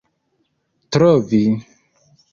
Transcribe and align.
trovi 0.91 1.43